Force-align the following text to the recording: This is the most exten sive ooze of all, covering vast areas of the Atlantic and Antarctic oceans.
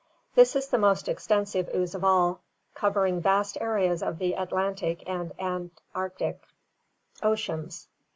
This 0.33 0.55
is 0.55 0.67
the 0.67 0.79
most 0.79 1.05
exten 1.05 1.47
sive 1.47 1.69
ooze 1.75 1.93
of 1.93 2.03
all, 2.03 2.41
covering 2.73 3.21
vast 3.21 3.55
areas 3.61 4.01
of 4.01 4.17
the 4.17 4.33
Atlantic 4.33 5.03
and 5.05 5.31
Antarctic 5.39 6.41
oceans. 7.21 7.87